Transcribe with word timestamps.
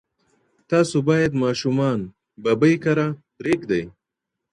تاسو 0.69 0.95
باید 1.09 1.31
ماشومان 1.43 1.99
ببۍ 2.43 2.75
کره 2.83 3.07
پرېږدئ. 3.37 3.83